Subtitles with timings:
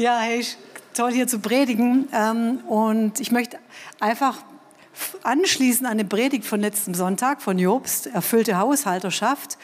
[0.00, 0.42] Ja, hey,
[0.94, 2.08] toll hier zu predigen.
[2.14, 3.58] Ähm, und ich möchte
[4.00, 4.38] einfach
[5.22, 9.58] anschließen an eine Predigt von letzten Sonntag von Jobst, erfüllte Haushalterschaft.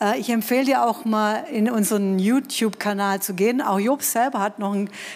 [0.00, 3.60] Äh, ich empfehle dir auch mal in unseren YouTube-Kanal zu gehen.
[3.60, 4.74] Auch Jobst selber hat noch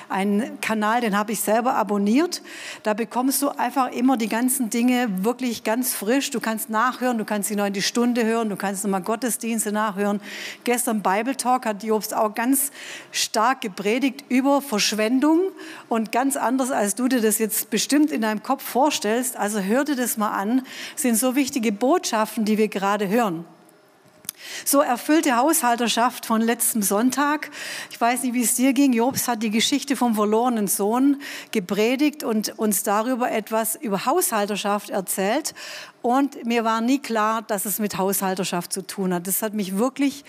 [0.09, 2.43] einen, Kanal, den habe ich selber abonniert.
[2.83, 6.31] Da bekommst du einfach immer die ganzen Dinge wirklich ganz frisch.
[6.31, 10.21] Du kannst nachhören, du kannst die neue die Stunde hören, du kannst nochmal Gottesdienste nachhören.
[10.65, 12.71] Gestern Bible Talk hat Jobst auch ganz
[13.13, 15.41] stark gepredigt über Verschwendung
[15.89, 19.37] und ganz anders, als du dir das jetzt bestimmt in deinem Kopf vorstellst.
[19.37, 20.63] Also hör dir das mal an.
[20.93, 23.45] Das sind so wichtige Botschaften, die wir gerade hören.
[24.65, 27.51] So erfüllte Haushalterschaft von letztem Sonntag.
[27.91, 28.93] Ich weiß nicht, wie es dir ging.
[28.93, 35.55] Jobs hat die Geschichte vom verlorenen Sohn gepredigt und uns darüber etwas über Haushalterschaft erzählt.
[36.03, 39.27] Und mir war nie klar, dass es mit Haushalterschaft zu tun hat.
[39.27, 40.25] Das hat mich wirklich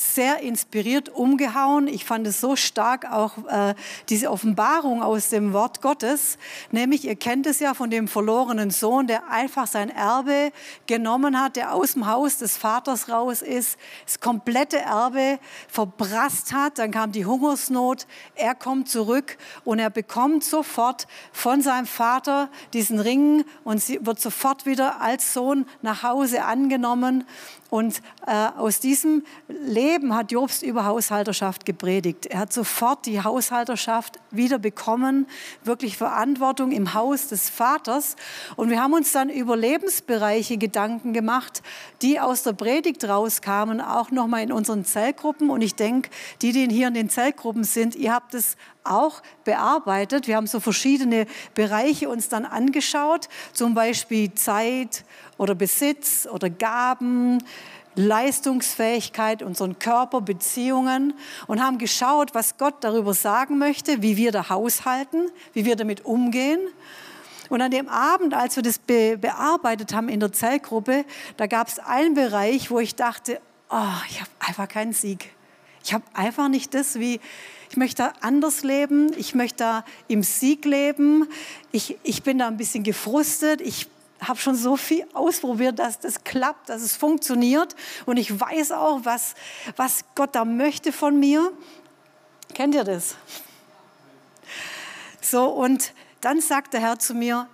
[0.00, 1.86] sehr inspiriert umgehauen.
[1.86, 3.74] Ich fand es so stark auch äh,
[4.08, 6.38] diese Offenbarung aus dem Wort Gottes.
[6.70, 10.52] Nämlich, ihr kennt es ja von dem verlorenen Sohn, der einfach sein Erbe
[10.86, 16.78] genommen hat, der aus dem Haus des Vaters raus ist, das komplette Erbe verbrasst hat.
[16.78, 18.06] Dann kam die Hungersnot.
[18.36, 24.64] Er kommt zurück und er bekommt sofort von seinem Vater diesen Ring und wird sofort
[24.64, 27.24] wieder als Sohn nach Hause angenommen.
[27.70, 32.26] Und äh, aus diesem Leben hat Jobst über Haushalterschaft gepredigt.
[32.26, 35.26] Er hat sofort die Haushalterschaft wieder bekommen,
[35.62, 38.16] wirklich Verantwortung im Haus des Vaters.
[38.56, 41.62] Und wir haben uns dann über Lebensbereiche Gedanken gemacht,
[42.02, 45.48] die aus der Predigt rauskamen, auch nochmal in unseren Zellgruppen.
[45.48, 46.10] Und ich denke,
[46.42, 50.26] die, die hier in den Zellgruppen sind, ihr habt es auch bearbeitet.
[50.26, 55.04] Wir haben so verschiedene Bereiche uns dann angeschaut, zum Beispiel Zeit
[55.38, 57.42] oder Besitz oder Gaben,
[57.94, 61.14] Leistungsfähigkeit, unseren Körper, Beziehungen
[61.46, 66.04] und haben geschaut, was Gott darüber sagen möchte, wie wir da haushalten, wie wir damit
[66.04, 66.60] umgehen.
[67.48, 71.04] Und an dem Abend, als wir das be bearbeitet haben in der Zellgruppe,
[71.36, 73.76] da gab es einen Bereich, wo ich dachte, oh,
[74.08, 75.32] ich habe einfach keinen Sieg.
[75.84, 77.20] Ich habe einfach nicht das, wie
[77.70, 81.28] ich möchte anders leben, ich möchte im Sieg leben,
[81.70, 83.86] ich, ich bin da ein bisschen gefrustet, ich
[84.20, 87.76] habe schon so viel ausprobiert, dass das klappt, dass es funktioniert
[88.06, 89.34] und ich weiß auch, was,
[89.76, 91.52] was Gott da möchte von mir.
[92.54, 93.14] Kennt ihr das?
[95.20, 97.48] So, und dann sagt der Herr zu mir,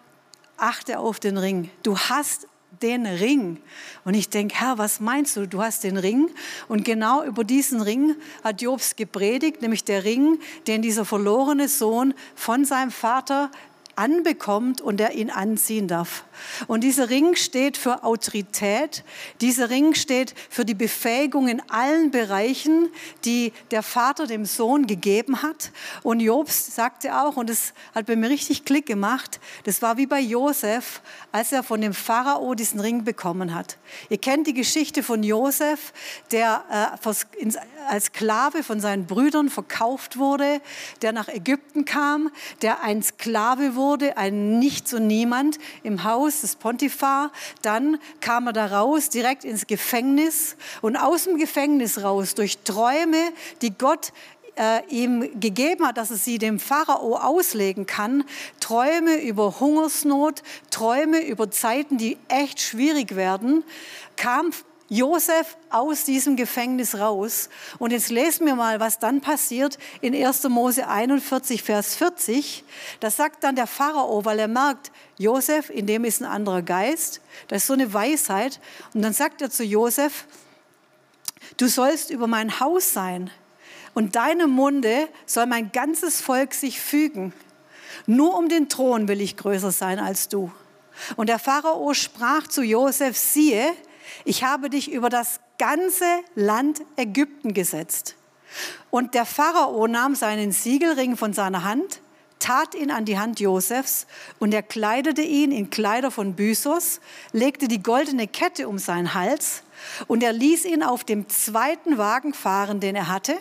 [0.56, 1.70] achte auf den Ring.
[1.82, 2.48] Du hast
[2.82, 3.58] den Ring.
[4.04, 5.46] Und ich denke, Herr, was meinst du?
[5.46, 6.30] Du hast den Ring.
[6.68, 12.14] Und genau über diesen Ring hat Jobs gepredigt, nämlich der Ring, den dieser verlorene Sohn
[12.34, 13.50] von seinem Vater
[13.96, 16.24] anbekommt und der ihn anziehen darf.
[16.66, 19.04] Und dieser Ring steht für Autorität.
[19.40, 22.90] Dieser Ring steht für die Befähigung in allen Bereichen,
[23.24, 25.72] die der Vater dem Sohn gegeben hat.
[26.02, 30.06] Und Jobs sagte auch, und das hat bei mir richtig Klick gemacht, das war wie
[30.06, 31.00] bei Josef,
[31.32, 33.78] als er von dem Pharao diesen Ring bekommen hat.
[34.10, 35.92] Ihr kennt die Geschichte von Josef,
[36.32, 37.08] der äh,
[37.88, 40.60] als Sklave von seinen Brüdern verkauft wurde,
[41.00, 42.30] der nach Ägypten kam,
[42.60, 43.85] der ein Sklave wurde,
[44.16, 47.30] ein Nichts und Niemand im Haus des Pontifar.
[47.62, 50.56] Dann kam er da raus, direkt ins Gefängnis.
[50.82, 53.32] Und aus dem Gefängnis raus, durch Träume,
[53.62, 54.12] die Gott
[54.56, 58.24] äh, ihm gegeben hat, dass er sie dem Pharao auslegen kann.
[58.60, 63.64] Träume über Hungersnot, Träume über Zeiten, die echt schwierig werden,
[64.16, 64.50] kam
[64.88, 67.48] Josef aus diesem Gefängnis raus.
[67.78, 70.44] Und jetzt lesen wir mal, was dann passiert in 1.
[70.44, 72.64] Mose 41, Vers 40.
[73.00, 77.20] Das sagt dann der Pharao, weil er merkt, Josef, in dem ist ein anderer Geist.
[77.48, 78.60] Das ist so eine Weisheit.
[78.94, 80.26] Und dann sagt er zu Josef,
[81.56, 83.30] du sollst über mein Haus sein.
[83.92, 87.32] Und deinem Munde soll mein ganzes Volk sich fügen.
[88.06, 90.52] Nur um den Thron will ich größer sein als du.
[91.16, 93.74] Und der Pharao sprach zu Josef, siehe,
[94.26, 98.16] ich habe dich über das ganze Land Ägypten gesetzt.
[98.90, 102.00] Und der Pharao nahm seinen Siegelring von seiner Hand,
[102.38, 104.06] tat ihn an die Hand Josefs
[104.38, 107.00] und er kleidete ihn in Kleider von Büsos,
[107.32, 109.62] legte die goldene Kette um seinen Hals
[110.08, 113.38] und er ließ ihn auf dem zweiten Wagen fahren, den er hatte.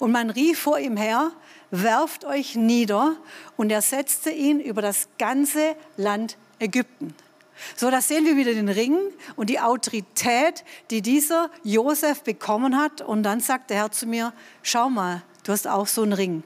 [0.00, 1.30] Und man rief vor ihm her,
[1.70, 3.16] werft euch nieder.
[3.56, 7.14] Und er setzte ihn über das ganze Land Ägypten.
[7.76, 8.98] So, da sehen wir wieder den Ring
[9.36, 13.00] und die Autorität, die dieser Josef bekommen hat.
[13.00, 16.42] Und dann sagt der Herr zu mir, schau mal, du hast auch so einen Ring.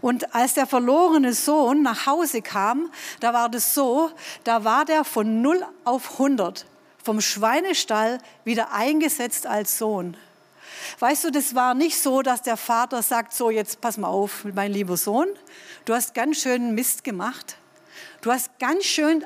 [0.00, 2.90] Und als der verlorene Sohn nach Hause kam,
[3.20, 4.10] da war das so,
[4.44, 6.66] da war der von 0 auf 100
[7.02, 10.16] vom Schweinestall wieder eingesetzt als Sohn.
[11.00, 14.44] Weißt du, das war nicht so, dass der Vater sagt, so jetzt pass mal auf,
[14.54, 15.28] mein lieber Sohn,
[15.84, 17.56] du hast ganz schön Mist gemacht.
[18.20, 19.24] Du hast ganz schön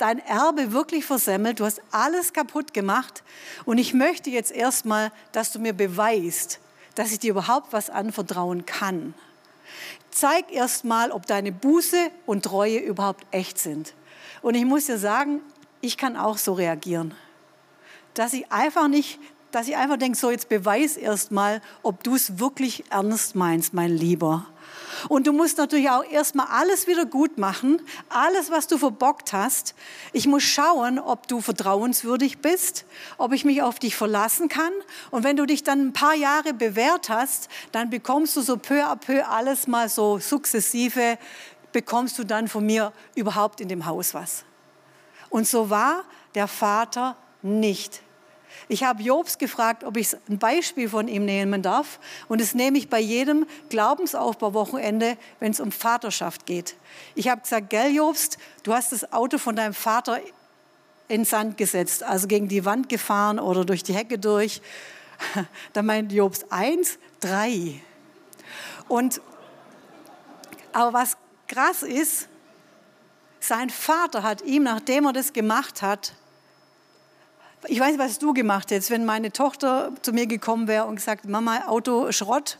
[0.00, 3.22] dein Erbe wirklich versemmelt, du hast alles kaputt gemacht
[3.64, 6.60] und ich möchte jetzt erstmal, dass du mir beweist,
[6.94, 9.14] dass ich dir überhaupt was anvertrauen kann.
[10.10, 13.94] Zeig erstmal, ob deine Buße und Treue überhaupt echt sind.
[14.42, 15.40] Und ich muss dir sagen,
[15.80, 17.14] ich kann auch so reagieren,
[18.14, 19.18] dass ich einfach nicht
[19.50, 23.90] dass ich einfach denke, so jetzt beweis erstmal, ob du es wirklich ernst meinst, mein
[23.90, 24.46] Lieber.
[25.08, 29.74] Und du musst natürlich auch erstmal alles wieder gut machen, alles, was du verbockt hast.
[30.12, 32.84] Ich muss schauen, ob du vertrauenswürdig bist,
[33.18, 34.72] ob ich mich auf dich verlassen kann.
[35.10, 38.84] Und wenn du dich dann ein paar Jahre bewährt hast, dann bekommst du so peu
[38.84, 41.18] à peu alles mal so sukzessive,
[41.72, 44.44] bekommst du dann von mir überhaupt in dem Haus was.
[45.28, 46.04] Und so war
[46.34, 48.02] der Vater nicht.
[48.68, 51.98] Ich habe Jobs gefragt, ob ich ein Beispiel von ihm nehmen darf.
[52.28, 56.76] Und das nehme ich bei jedem Glaubensaufbauwochenende, wenn es um Vaterschaft geht.
[57.14, 60.20] Ich habe gesagt, gell Jobst, du hast das Auto von deinem Vater
[61.08, 64.60] in Sand gesetzt, also gegen die Wand gefahren oder durch die Hecke durch.
[65.74, 67.74] Da meint Jobst eins, drei.
[68.88, 69.20] Und,
[70.72, 72.28] aber was krass ist,
[73.40, 76.14] sein Vater hat ihm, nachdem er das gemacht hat,
[77.66, 81.26] ich weiß, was du gemacht hättest, wenn meine Tochter zu mir gekommen wäre und gesagt,
[81.26, 82.58] Mama, Auto Schrott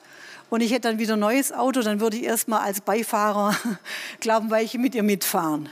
[0.50, 3.56] und ich hätte dann wieder ein neues Auto, dann würde ich erstmal als Beifahrer
[4.20, 5.70] glauben, weil ich mit ihr mitfahren.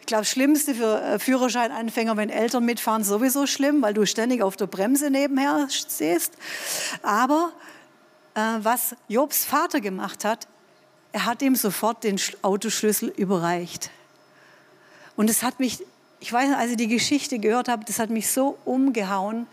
[0.00, 4.42] Ich glaube, das Schlimmste für äh, Führerscheinanfänger, wenn Eltern mitfahren, sowieso schlimm, weil du ständig
[4.42, 6.32] auf der Bremse nebenher stehst.
[7.02, 7.52] Aber
[8.34, 10.46] äh, was Jobs Vater gemacht hat,
[11.12, 13.90] er hat ihm sofort den Autoschlüssel überreicht.
[15.16, 15.82] Und es hat mich
[16.20, 19.46] ich weiß, als ich die Geschichte gehört habe, das hat mich so umgehauen,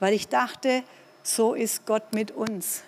[0.00, 0.82] weil ich dachte,
[1.22, 2.82] so ist Gott mit uns.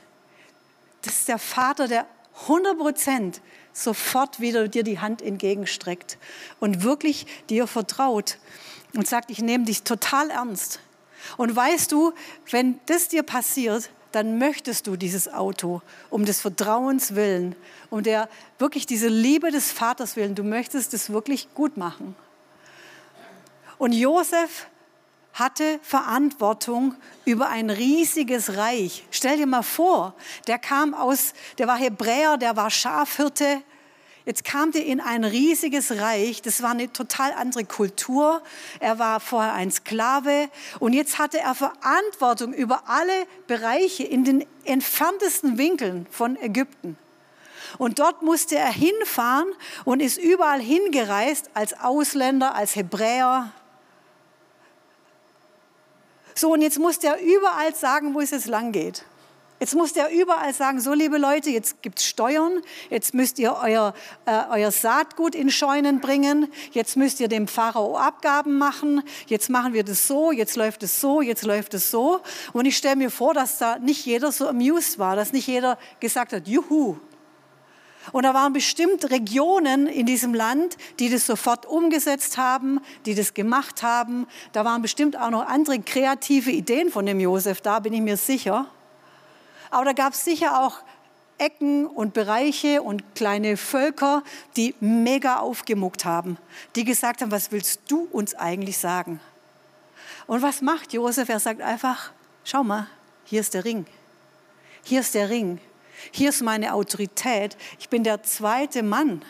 [1.02, 2.06] Das ist der Vater, der
[2.42, 3.40] 100 Prozent
[3.72, 6.18] sofort wieder dir die Hand entgegenstreckt
[6.58, 8.38] und wirklich dir vertraut
[8.94, 10.80] und sagt, ich nehme dich total ernst.
[11.36, 12.12] Und weißt du,
[12.50, 17.54] wenn das dir passiert, dann möchtest du dieses Auto um des Vertrauens willen,
[17.90, 18.28] um der
[18.58, 20.34] wirklich diese Liebe des Vaters willen.
[20.34, 22.16] Du möchtest es wirklich gut machen.
[23.80, 24.66] Und Josef
[25.32, 26.94] hatte Verantwortung
[27.24, 29.06] über ein riesiges Reich.
[29.10, 30.12] Stell dir mal vor,
[30.46, 33.62] der kam aus, der war Hebräer, der war Schafhirte.
[34.26, 36.42] Jetzt kam der in ein riesiges Reich.
[36.42, 38.42] Das war eine total andere Kultur.
[38.80, 44.44] Er war vorher ein Sklave und jetzt hatte er Verantwortung über alle Bereiche in den
[44.66, 46.98] entferntesten Winkeln von Ägypten.
[47.78, 49.50] Und dort musste er hinfahren
[49.86, 53.54] und ist überall hingereist als Ausländer, als Hebräer,
[56.34, 59.04] so, und jetzt muss der überall sagen, wo es jetzt lang geht.
[59.60, 63.58] Jetzt muss der überall sagen, so liebe Leute, jetzt gibt es Steuern, jetzt müsst ihr
[63.62, 63.92] euer,
[64.24, 69.74] äh, euer Saatgut in Scheunen bringen, jetzt müsst ihr dem Pharao Abgaben machen, jetzt machen
[69.74, 72.20] wir das so, jetzt läuft es so, jetzt läuft es so.
[72.54, 75.76] Und ich stelle mir vor, dass da nicht jeder so amused war, dass nicht jeder
[76.00, 76.96] gesagt hat, juhu,
[78.12, 83.34] und da waren bestimmt Regionen in diesem Land, die das sofort umgesetzt haben, die das
[83.34, 84.26] gemacht haben.
[84.52, 88.16] Da waren bestimmt auch noch andere kreative Ideen von dem Josef, da bin ich mir
[88.16, 88.66] sicher.
[89.70, 90.78] Aber da gab es sicher auch
[91.38, 94.22] Ecken und Bereiche und kleine Völker,
[94.56, 96.36] die mega aufgemuckt haben,
[96.76, 99.20] die gesagt haben, was willst du uns eigentlich sagen?
[100.26, 101.28] Und was macht Josef?
[101.28, 102.12] Er sagt einfach,
[102.44, 102.88] schau mal,
[103.24, 103.86] hier ist der Ring.
[104.82, 105.60] Hier ist der Ring.
[106.10, 107.56] Hier ist meine Autorität.
[107.78, 109.22] Ich bin der zweite Mann.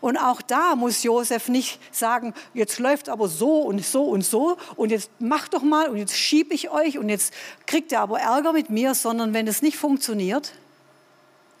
[0.00, 4.56] Und auch da muss Josef nicht sagen, jetzt läuft aber so und so und so
[4.76, 7.34] und jetzt mach doch mal und jetzt schiebe ich euch und jetzt
[7.66, 10.52] kriegt ihr aber Ärger mit mir, sondern wenn es nicht funktioniert,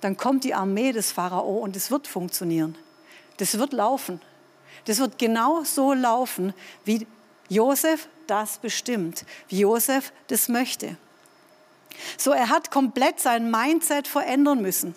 [0.00, 2.76] dann kommt die Armee des Pharao und es wird funktionieren.
[3.36, 4.20] Das wird laufen.
[4.86, 6.54] Das wird genau so laufen,
[6.84, 7.06] wie
[7.48, 10.96] Josef das bestimmt, wie Josef das möchte.
[12.16, 14.94] So, er hat komplett sein Mindset verändern müssen.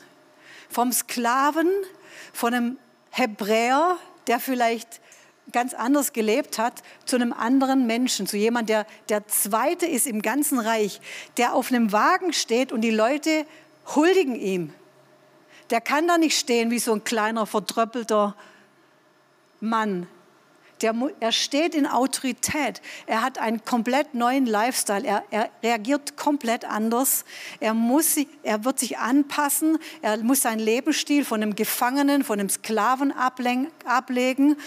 [0.69, 1.69] Vom Sklaven,
[2.33, 2.77] von einem
[3.11, 3.97] Hebräer,
[4.27, 5.01] der vielleicht
[5.51, 10.21] ganz anders gelebt hat, zu einem anderen Menschen, zu jemand, der der Zweite ist im
[10.21, 10.99] ganzen Reich,
[11.37, 13.45] der auf einem Wagen steht und die Leute
[13.95, 14.73] huldigen ihm.
[15.69, 18.35] Der kann da nicht stehen wie so ein kleiner, verdröppelter
[19.59, 20.07] Mann,
[20.86, 22.82] der, er steht in Autorität.
[23.08, 25.04] Er hat einen komplett neuen Lifestyle.
[25.04, 27.25] Er, er reagiert komplett anders.
[27.60, 29.80] Er, muss, er wird sich anpassen.
[30.04, 34.58] Er muss seinen Lebensstil von einem Gefangenen, von einem Sklaven ablegen.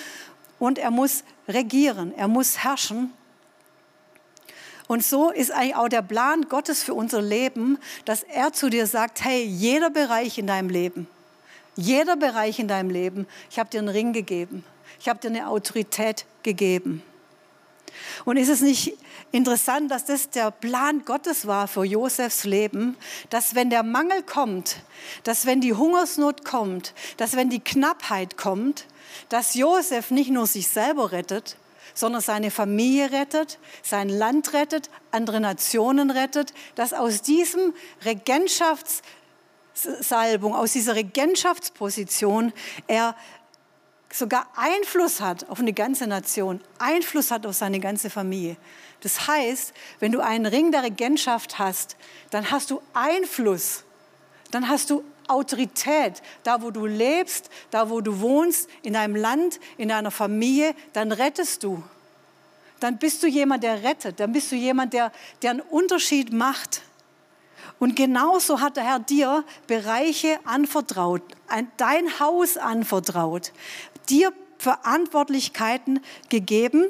[0.58, 2.12] Und er muss regieren.
[2.16, 3.12] Er muss herrschen.
[4.88, 8.86] Und so ist eigentlich auch der Plan Gottes für unser Leben, dass er zu dir
[8.86, 11.06] sagt, hey, jeder Bereich in deinem Leben,
[11.76, 14.64] jeder Bereich in deinem Leben, ich habe dir einen Ring gegeben,
[15.00, 17.02] ich habe dir eine Autorität gegeben.
[18.24, 18.96] Und ist es nicht
[19.32, 22.96] interessant, dass das der Plan Gottes war für Josefs Leben,
[23.30, 24.76] dass wenn der Mangel kommt,
[25.24, 28.86] dass wenn die Hungersnot kommt, dass wenn die Knappheit kommt,
[29.28, 31.56] dass Josef nicht nur sich selber rettet,
[31.94, 40.72] sondern seine Familie rettet, sein Land rettet, andere Nationen rettet, dass aus diesem Regentschaftssalbung, aus
[40.72, 42.52] dieser Regentschaftsposition
[42.86, 43.16] er
[44.12, 48.56] sogar Einfluss hat auf eine ganze Nation, Einfluss hat auf seine ganze Familie.
[49.00, 51.96] Das heißt, wenn du einen Ring der Regentschaft hast,
[52.30, 53.84] dann hast du Einfluss,
[54.50, 59.60] dann hast du Autorität, da wo du lebst, da wo du wohnst, in deinem Land,
[59.76, 61.82] in deiner Familie, dann rettest du.
[62.80, 65.12] Dann bist du jemand, der rettet, dann bist du jemand, der,
[65.42, 66.82] der einen Unterschied macht.
[67.78, 71.22] Und genauso hat der Herr dir Bereiche anvertraut,
[71.76, 73.52] dein Haus anvertraut,
[74.10, 76.86] dir Verantwortlichkeiten gegeben.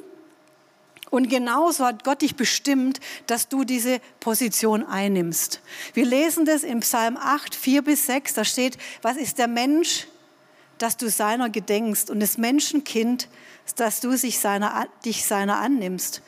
[1.11, 5.61] Und genauso hat Gott dich bestimmt, dass du diese Position einnimmst.
[5.95, 8.35] Wir lesen das im Psalm 8, 4 bis 6.
[8.35, 10.07] Da steht, was ist der Mensch,
[10.77, 13.29] dass du seiner gedenkst und das Menschenkind,
[13.77, 16.23] dass du sich seiner, dich seiner annimmst.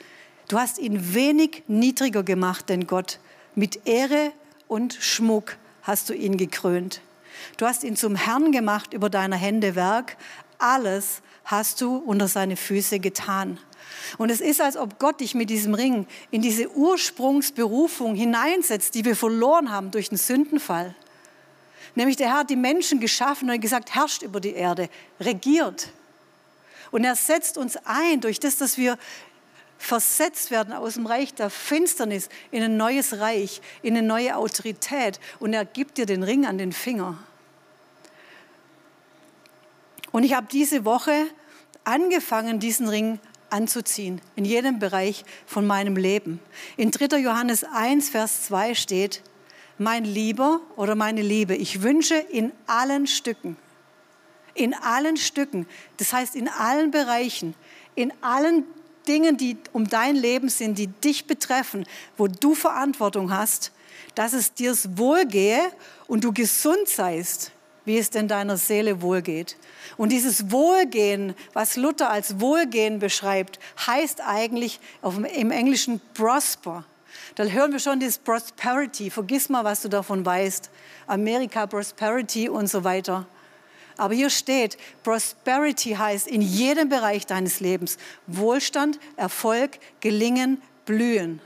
[0.48, 3.20] Du hast ihn wenig niedriger gemacht denn Gott.
[3.54, 4.32] Mit Ehre
[4.66, 7.00] und Schmuck hast du ihn gekrönt.
[7.56, 10.16] Du hast ihn zum Herrn gemacht über deiner Hände Werk.
[10.60, 13.58] Alles hast du unter seine Füße getan.
[14.18, 19.04] Und es ist, als ob Gott dich mit diesem Ring in diese Ursprungsberufung hineinsetzt, die
[19.04, 20.94] wir verloren haben durch den Sündenfall.
[21.94, 24.88] Nämlich der Herr hat die Menschen geschaffen und gesagt, herrscht über die Erde,
[25.18, 25.88] regiert.
[26.90, 28.98] Und er setzt uns ein durch das, dass wir
[29.78, 35.18] versetzt werden aus dem Reich der Finsternis in ein neues Reich, in eine neue Autorität.
[35.38, 37.18] Und er gibt dir den Ring an den Finger.
[40.12, 41.26] Und ich habe diese Woche
[41.84, 43.18] angefangen, diesen Ring
[43.50, 46.40] anzuziehen, in jedem Bereich von meinem Leben.
[46.76, 47.18] In 3.
[47.18, 49.22] Johannes 1, Vers 2 steht,
[49.78, 53.56] mein Lieber oder meine Liebe, ich wünsche in allen Stücken,
[54.54, 57.54] in allen Stücken, das heißt in allen Bereichen,
[57.94, 58.64] in allen
[59.08, 61.86] Dingen, die um dein Leben sind, die dich betreffen,
[62.18, 63.72] wo du Verantwortung hast,
[64.14, 65.60] dass es dir wohlgehe
[66.06, 67.52] und du gesund seist,
[67.84, 69.56] wie es denn deiner Seele wohlgeht.
[69.96, 76.84] Und dieses Wohlgehen, was Luther als Wohlgehen beschreibt, heißt eigentlich im Englischen prosper.
[77.34, 79.10] Da hören wir schon das Prosperity.
[79.10, 80.70] Vergiss mal, was du davon weißt.
[81.06, 83.26] Amerika, Prosperity und so weiter.
[83.96, 91.40] Aber hier steht, Prosperity heißt in jedem Bereich deines Lebens Wohlstand, Erfolg, Gelingen, Blühen.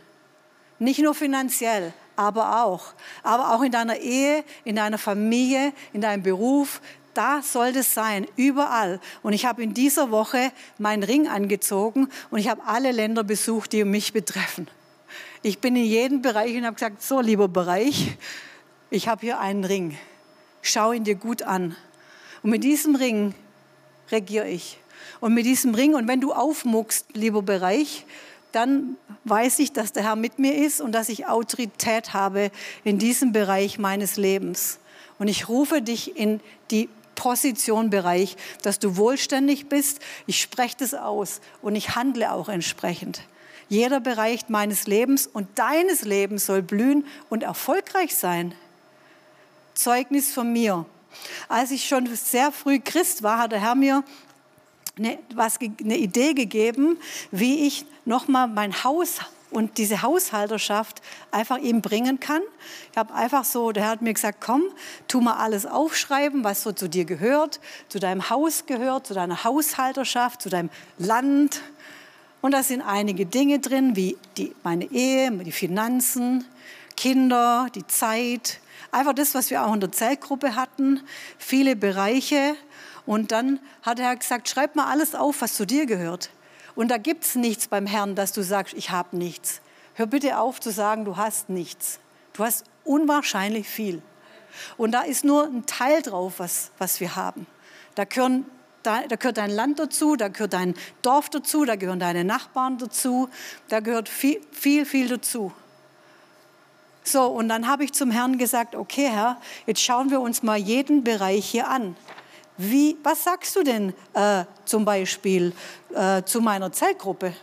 [0.78, 2.94] Nicht nur finanziell, aber auch.
[3.22, 6.80] Aber auch in deiner Ehe, in deiner Familie, in deinem Beruf.
[7.14, 9.00] Da soll das sein, überall.
[9.22, 13.72] Und ich habe in dieser Woche meinen Ring angezogen und ich habe alle Länder besucht,
[13.72, 14.68] die mich betreffen.
[15.42, 18.16] Ich bin in jedem Bereich und habe gesagt, so lieber Bereich,
[18.90, 19.96] ich habe hier einen Ring.
[20.62, 21.76] Schau ihn dir gut an.
[22.42, 23.34] Und mit diesem Ring
[24.10, 24.78] regiere ich.
[25.20, 28.06] Und mit diesem Ring, und wenn du aufmuckst, lieber Bereich,
[28.54, 32.50] dann weiß ich, dass der Herr mit mir ist und dass ich Autorität habe
[32.84, 34.78] in diesem Bereich meines Lebens.
[35.18, 40.00] Und ich rufe dich in die Position, Bereich, dass du wohlständig bist.
[40.26, 43.22] Ich spreche das aus und ich handle auch entsprechend.
[43.68, 48.54] Jeder Bereich meines Lebens und deines Lebens soll blühen und erfolgreich sein.
[49.74, 50.84] Zeugnis von mir.
[51.48, 54.04] Als ich schon sehr früh Christ war, hat der Herr mir
[54.98, 56.98] eine, was, eine Idee gegeben,
[57.30, 59.18] wie ich nochmal mein Haus
[59.50, 62.42] und diese Haushalterschaft einfach ihm bringen kann.
[62.90, 64.62] Ich habe einfach so, der hat mir gesagt, komm,
[65.06, 69.44] tu mal alles aufschreiben, was so zu dir gehört, zu deinem Haus gehört, zu deiner
[69.44, 71.60] Haushalterschaft, zu deinem Land.
[72.40, 76.44] Und da sind einige Dinge drin, wie die, meine Ehe, die Finanzen,
[76.96, 78.60] Kinder, die Zeit,
[78.94, 81.00] Einfach das, was wir auch in der Zellgruppe hatten,
[81.36, 82.54] viele Bereiche.
[83.06, 86.30] Und dann hat er gesagt, schreib mal alles auf, was zu dir gehört.
[86.74, 89.60] Und da gibt es nichts beim Herrn, dass du sagst, ich habe nichts.
[89.94, 92.00] Hör bitte auf zu sagen, du hast nichts.
[92.32, 94.02] Du hast unwahrscheinlich viel.
[94.76, 97.46] Und da ist nur ein Teil drauf, was, was wir haben.
[97.94, 98.44] Da, gehören,
[98.82, 102.78] da, da gehört dein Land dazu, da gehört dein Dorf dazu, da gehören deine Nachbarn
[102.78, 103.28] dazu,
[103.68, 105.52] da gehört viel, viel, viel dazu.
[107.04, 110.56] So, und dann habe ich zum Herrn gesagt, okay Herr, jetzt schauen wir uns mal
[110.56, 111.96] jeden Bereich hier an.
[112.56, 115.52] Wie, was sagst du denn äh, zum Beispiel
[115.94, 117.34] äh, zu meiner Zellgruppe?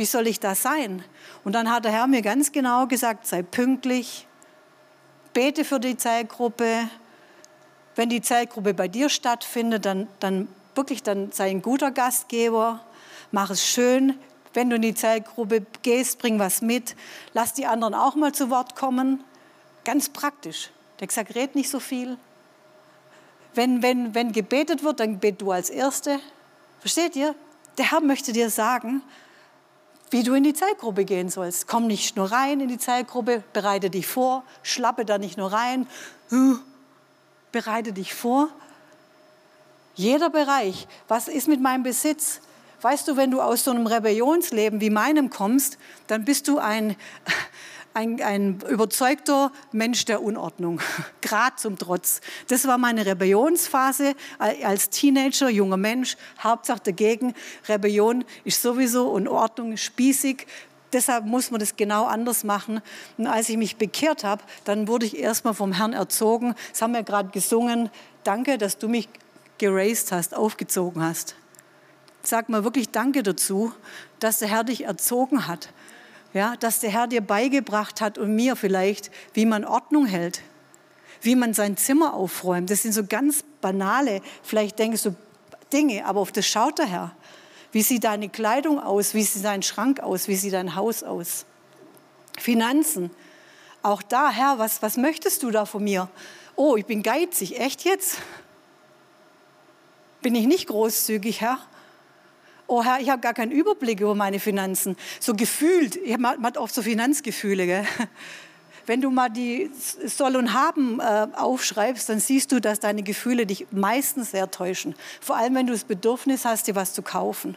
[0.00, 1.04] wie soll ich da sein?
[1.44, 4.26] Und dann hat der Herr mir ganz genau gesagt, sei pünktlich,
[5.34, 6.88] bete für die Zellgruppe.
[7.96, 12.80] Wenn die Zellgruppe bei dir stattfindet, dann, dann wirklich, dann sei ein guter Gastgeber,
[13.30, 14.18] mach es schön.
[14.54, 16.96] Wenn du in die Zellgruppe gehst, bring was mit.
[17.34, 19.22] Lass die anderen auch mal zu Wort kommen.
[19.84, 20.70] Ganz praktisch.
[20.98, 22.16] Der hat gesagt, red nicht so viel.
[23.54, 26.20] Wenn, wenn, wenn gebetet wird, dann bet du als Erste.
[26.80, 27.34] Versteht ihr?
[27.78, 29.02] Der Herr möchte dir sagen,
[30.10, 31.68] wie du in die Zellgruppe gehen sollst.
[31.68, 35.86] Komm nicht nur rein in die Zellgruppe, bereite dich vor, schlappe da nicht nur rein,
[37.52, 38.48] bereite dich vor.
[39.94, 42.40] Jeder Bereich, was ist mit meinem Besitz?
[42.82, 46.96] Weißt du, wenn du aus so einem Rebellionsleben wie meinem kommst, dann bist du ein,
[47.94, 50.80] ein, ein überzeugter Mensch der Unordnung,
[51.20, 52.20] gerade zum Trotz.
[52.48, 57.34] Das war meine Rebellionsphase als Teenager, junger Mensch, Hauptsache dagegen.
[57.68, 60.46] Rebellion ist sowieso und Ordnung spießig.
[60.92, 62.80] Deshalb muss man das genau anders machen.
[63.16, 66.54] Und als ich mich bekehrt habe, dann wurde ich erstmal vom Herrn erzogen.
[66.72, 67.90] Das haben wir gerade gesungen.
[68.24, 69.08] Danke, dass du mich
[69.58, 71.36] geraced hast, aufgezogen hast.
[72.22, 73.72] Sag mal wirklich Danke dazu,
[74.18, 75.70] dass der Herr dich erzogen hat
[76.32, 80.42] ja, dass der Herr dir beigebracht hat und mir vielleicht, wie man Ordnung hält,
[81.22, 82.70] wie man sein Zimmer aufräumt.
[82.70, 85.16] Das sind so ganz banale, vielleicht denkst du
[85.72, 87.16] Dinge, aber auf das schaut der Herr.
[87.72, 89.14] Wie sieht deine Kleidung aus?
[89.14, 90.26] Wie sieht dein Schrank aus?
[90.26, 91.46] Wie sieht dein Haus aus?
[92.38, 93.10] Finanzen.
[93.82, 96.08] Auch da, Herr, was, was möchtest du da von mir?
[96.56, 97.58] Oh, ich bin geizig.
[97.58, 98.18] Echt jetzt?
[100.20, 101.58] Bin ich nicht großzügig, Herr?
[102.70, 104.96] Oh Herr, ich habe gar keinen Überblick über meine Finanzen.
[105.18, 107.66] So gefühlt, man hat oft so Finanzgefühle.
[107.66, 107.84] Gell?
[108.86, 109.70] Wenn du mal die
[110.06, 114.94] Soll und Haben äh, aufschreibst, dann siehst du, dass deine Gefühle dich meistens sehr täuschen.
[115.20, 117.56] Vor allem, wenn du das Bedürfnis hast, dir was zu kaufen.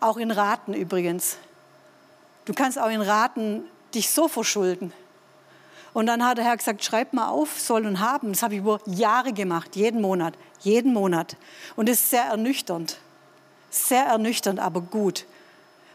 [0.00, 1.36] Auch in Raten übrigens.
[2.46, 3.62] Du kannst auch in Raten
[3.94, 4.92] dich so verschulden.
[5.92, 8.32] Und dann hat der Herr gesagt, schreib mal auf, soll und haben.
[8.32, 11.36] Das habe ich über Jahre gemacht, jeden Monat, jeden Monat.
[11.76, 12.98] Und es ist sehr ernüchternd.
[13.72, 15.26] Sehr ernüchternd, aber gut.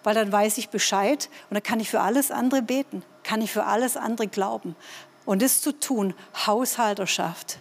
[0.03, 3.51] Weil dann weiß ich Bescheid und dann kann ich für alles andere beten, kann ich
[3.51, 4.75] für alles andere glauben.
[5.25, 6.13] Und das zu tun,
[6.47, 7.59] Haushalterschaft.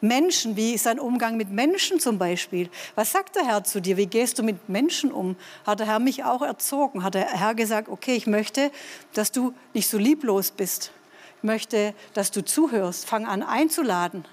[0.00, 2.70] Menschen, wie ist dein Umgang mit Menschen zum Beispiel?
[2.94, 3.98] Was sagt der Herr zu dir?
[3.98, 5.36] Wie gehst du mit Menschen um?
[5.66, 7.02] Hat der Herr mich auch erzogen?
[7.02, 8.70] Hat der Herr gesagt, okay, ich möchte,
[9.12, 10.90] dass du nicht so lieblos bist.
[11.38, 13.04] Ich möchte, dass du zuhörst.
[13.04, 14.24] Fang an einzuladen.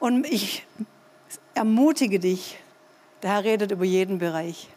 [0.00, 0.66] Und ich
[1.54, 2.58] ermutige dich,
[3.22, 4.68] der Herr redet über jeden Bereich.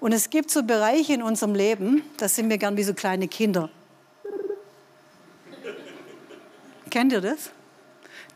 [0.00, 3.28] Und es gibt so Bereiche in unserem Leben, da sind wir gern wie so kleine
[3.28, 3.70] Kinder.
[6.90, 7.50] Kennt ihr das?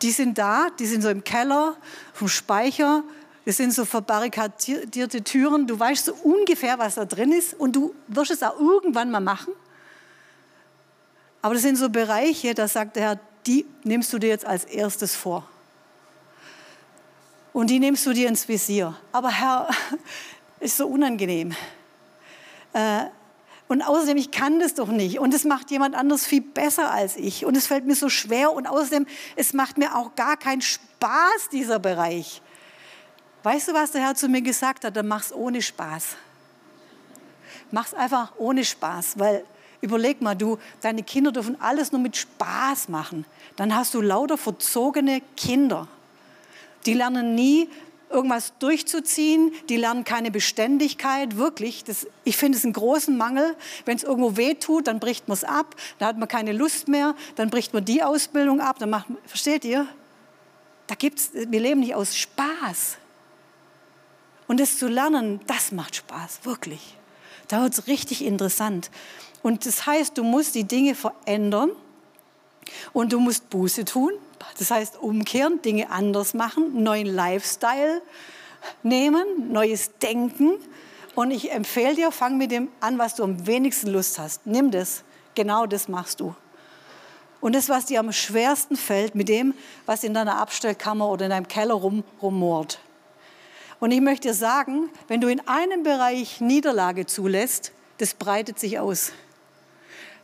[0.02, 1.76] Die sind da, die sind so im Keller,
[2.12, 3.02] vom Speicher.
[3.44, 5.66] Das sind so verbarrikadierte Türen.
[5.66, 9.20] Du weißt so ungefähr, was da drin ist und du wirst es auch irgendwann mal
[9.20, 9.52] machen.
[11.40, 14.64] Aber das sind so Bereiche, da sagt der Herr, die nimmst du dir jetzt als
[14.64, 15.48] erstes vor
[17.52, 18.96] und die nimmst du dir ins Visier.
[19.12, 19.68] Aber Herr,
[20.60, 21.54] ist so unangenehm.
[22.72, 23.04] Äh,
[23.68, 25.18] und außerdem, ich kann das doch nicht.
[25.18, 27.44] Und es macht jemand anderes viel besser als ich.
[27.44, 28.52] Und es fällt mir so schwer.
[28.52, 29.06] Und außerdem,
[29.36, 32.40] es macht mir auch gar keinen Spaß, dieser Bereich.
[33.42, 34.96] Weißt du, was der Herr zu mir gesagt hat?
[34.96, 36.16] Dann mach's ohne Spaß.
[37.70, 39.44] Mach's einfach ohne Spaß, weil
[39.82, 43.26] überleg mal, du, deine Kinder dürfen alles nur mit Spaß machen.
[43.56, 45.88] Dann hast du lauter verzogene Kinder.
[46.88, 47.68] Die lernen nie,
[48.08, 49.52] irgendwas durchzuziehen.
[49.68, 51.84] Die lernen keine Beständigkeit, wirklich.
[51.84, 53.54] Das, ich finde es einen großen Mangel.
[53.84, 55.76] Wenn es irgendwo weh tut, dann bricht man es ab.
[55.98, 57.14] Dann hat man keine Lust mehr.
[57.36, 58.78] Dann bricht man die Ausbildung ab.
[58.78, 59.86] Dann macht, versteht ihr?
[60.86, 62.96] Da gibt's, wir leben nicht aus Spaß.
[64.46, 66.96] Und das zu lernen, das macht Spaß, wirklich.
[67.48, 68.90] Da wird es richtig interessant.
[69.42, 71.72] Und das heißt, du musst die Dinge verändern
[72.94, 74.12] und du musst Buße tun.
[74.58, 78.02] Das heißt, umkehren, Dinge anders machen, neuen Lifestyle
[78.82, 80.52] nehmen, neues Denken.
[81.14, 84.46] Und ich empfehle dir, fang mit dem an, was du am wenigsten Lust hast.
[84.46, 85.02] Nimm das.
[85.34, 86.34] Genau das machst du.
[87.40, 89.54] Und das, was dir am schwersten fällt, mit dem,
[89.86, 92.80] was in deiner Abstellkammer oder in deinem Keller rum, rummort.
[93.80, 98.80] Und ich möchte dir sagen, wenn du in einem Bereich Niederlage zulässt, das breitet sich
[98.80, 99.12] aus.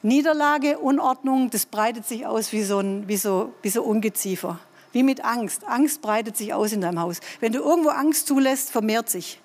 [0.05, 4.61] Niederlage, Unordnung, das breitet sich aus wie so, ein, wie, so, wie so Ungeziefer.
[4.93, 5.64] Wie mit Angst.
[5.64, 7.21] Angst breitet sich aus in deinem Haus.
[7.40, 9.40] Wenn du irgendwo Angst zulässt, vermehrt sich.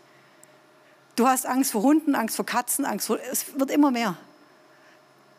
[1.15, 4.17] Du hast Angst vor Hunden, Angst vor Katzen, Angst vor, es wird immer mehr.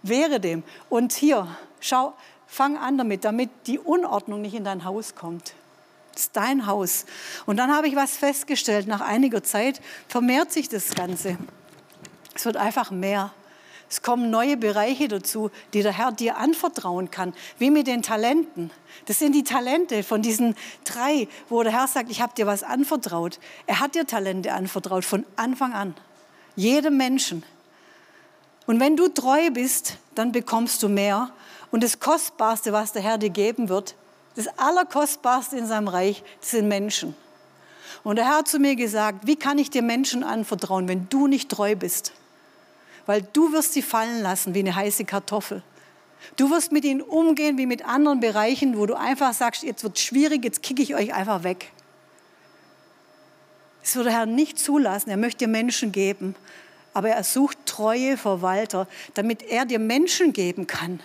[0.02, 0.62] Wehre dem.
[0.88, 1.46] Und hier,
[1.80, 2.14] schau,
[2.46, 5.52] fang an damit, damit die Unordnung nicht in dein Haus kommt.
[6.14, 7.04] Das ist dein Haus.
[7.44, 8.86] Und dann habe ich was festgestellt.
[8.86, 11.36] Nach einiger Zeit vermehrt sich das Ganze.
[12.34, 13.34] Es wird einfach mehr.
[13.90, 18.70] Es kommen neue Bereiche dazu, die der Herr dir anvertrauen kann, wie mit den Talenten.
[19.06, 22.62] Das sind die Talente von diesen drei, wo der Herr sagt, ich habe dir was
[22.62, 23.40] anvertraut.
[23.66, 25.96] Er hat dir Talente anvertraut von Anfang an.
[26.54, 27.42] Jedem Menschen.
[28.66, 31.32] Und wenn du treu bist, dann bekommst du mehr.
[31.72, 33.96] Und das Kostbarste, was der Herr dir geben wird,
[34.36, 37.16] das Allerkostbarste in seinem Reich, das sind Menschen.
[38.04, 41.26] Und der Herr hat zu mir gesagt, wie kann ich dir Menschen anvertrauen, wenn du
[41.26, 42.12] nicht treu bist?
[43.06, 45.62] Weil du wirst sie fallen lassen wie eine heiße Kartoffel.
[46.36, 49.98] Du wirst mit ihnen umgehen wie mit anderen Bereichen, wo du einfach sagst, jetzt wird
[49.98, 51.72] schwierig, jetzt kicke ich euch einfach weg.
[53.82, 55.10] Das wird der Herr nicht zulassen.
[55.10, 56.34] Er möchte dir Menschen geben.
[56.92, 61.00] Aber er sucht treue Verwalter, damit er dir Menschen geben kann.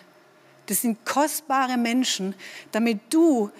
[0.65, 2.33] Das sind kostbare Menschen,
[2.71, 3.51] damit du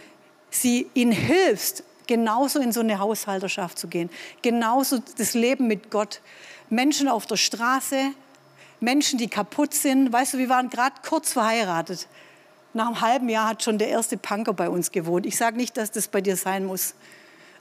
[0.49, 4.09] sie ihnen hilfst, genauso in so eine Haushalterschaft zu gehen.
[4.41, 6.21] Genauso das Leben mit Gott.
[6.69, 8.11] Menschen auf der Straße,
[8.85, 10.13] Menschen, die kaputt sind.
[10.13, 12.07] Weißt du, wir waren gerade kurz verheiratet.
[12.73, 15.25] Nach einem halben Jahr hat schon der erste Punker bei uns gewohnt.
[15.25, 16.93] Ich sage nicht, dass das bei dir sein muss.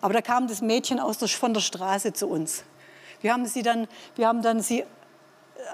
[0.00, 2.62] Aber da kam das Mädchen aus der, von der Straße zu uns.
[3.22, 4.84] Wir haben sie dann, wir haben dann sie äh,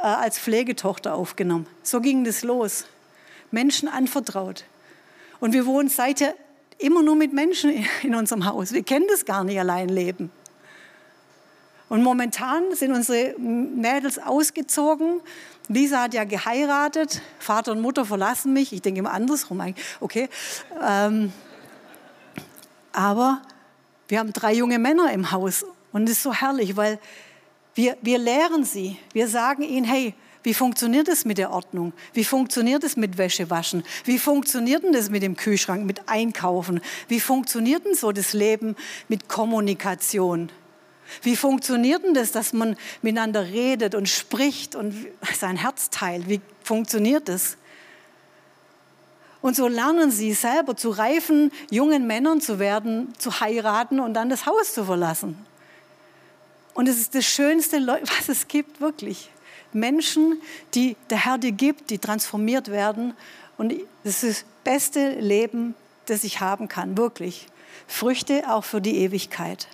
[0.03, 1.67] als Pflegetochter aufgenommen.
[1.83, 2.87] So ging das los.
[3.51, 4.65] Menschen anvertraut.
[5.41, 6.35] Und wir wohnen seither
[6.79, 8.73] immer nur mit Menschen in unserem Haus.
[8.73, 10.31] Wir kennen das gar nicht allein leben.
[11.91, 15.21] Und momentan sind unsere Mädels ausgezogen.
[15.67, 17.21] Lisa hat ja geheiratet.
[17.41, 18.73] Vater und Mutter verlassen mich.
[18.73, 19.61] Ich denke immer andersrum.
[19.99, 20.29] Okay.
[20.81, 21.33] Ähm,
[22.93, 23.43] aber
[24.07, 25.67] wir haben drei junge Männer im Haus.
[25.91, 27.01] Und es ist so herrlich, weil
[27.75, 28.97] wir, wir lehren sie.
[29.13, 31.93] Wir sagen ihnen, hey, wie funktioniert es mit der Ordnung?
[32.13, 33.83] Wie funktioniert es mit Wäschewaschen?
[34.05, 36.81] Wie funktioniert denn das mit dem Kühlschrank, mit Einkaufen?
[37.09, 38.77] Wie funktioniert denn so das Leben
[39.09, 40.51] mit Kommunikation?
[41.23, 44.95] Wie funktioniert denn das, dass man miteinander redet und spricht und
[45.39, 46.29] sein Herz teilt?
[46.29, 47.57] Wie funktioniert das?
[49.43, 54.29] Und so lernen sie selber zu reifen jungen Männern zu werden, zu heiraten und dann
[54.29, 55.37] das Haus zu verlassen.
[56.75, 57.79] Und es ist das Schönste,
[58.19, 59.31] was es gibt, wirklich.
[59.73, 60.41] Menschen,
[60.75, 63.15] die der Herr dir gibt, die transformiert werden.
[63.57, 65.75] Und das ist das beste Leben,
[66.07, 67.47] das ich haben kann, wirklich.
[67.87, 69.69] Früchte auch für die Ewigkeit.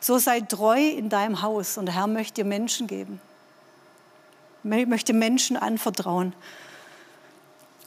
[0.00, 3.20] So sei treu in deinem Haus und der Herr möchte dir Menschen geben.
[4.62, 6.34] Möchte Menschen anvertrauen.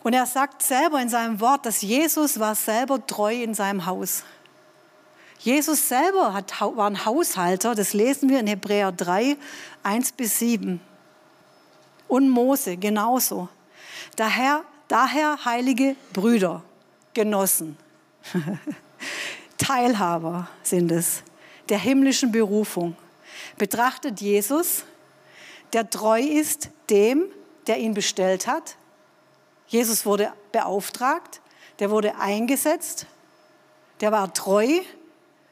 [0.03, 4.23] Und er sagt selber in seinem Wort, dass Jesus war selber treu in seinem Haus.
[5.39, 9.38] Jesus selber hat, war ein Haushalter, das lesen wir in Hebräer 3,
[9.84, 10.79] 1 bis 7.
[12.08, 13.49] Und Mose genauso.
[14.15, 16.63] Daher, daher heilige Brüder,
[17.13, 17.77] Genossen,
[19.58, 21.23] Teilhaber sind es
[21.73, 22.95] der himmlischen Berufung.
[23.57, 24.83] Betrachtet Jesus,
[25.73, 27.23] der treu ist dem,
[27.65, 28.75] der ihn bestellt hat.
[29.65, 31.41] Jesus wurde beauftragt,
[31.79, 33.07] der wurde eingesetzt,
[34.01, 34.67] der war treu,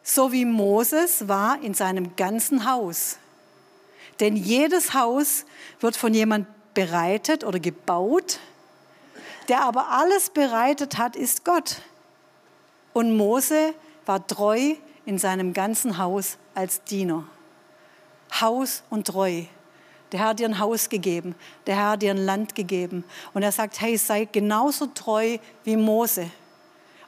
[0.03, 3.17] so wie Moses war in seinem ganzen Haus.
[4.19, 5.45] Denn jedes Haus
[5.79, 8.37] wird von jemand bereitet oder gebaut,
[9.49, 11.81] der aber alles bereitet hat, ist Gott.
[12.93, 13.73] Und Mose
[14.05, 17.23] war treu in seinem ganzen Haus als Diener.
[18.39, 19.43] Haus und treu.
[20.11, 21.35] Der Herr hat dir ein Haus gegeben,
[21.67, 23.03] der Herr hat dir ein Land gegeben.
[23.33, 26.29] Und er sagt, hey, sei genauso treu wie Mose.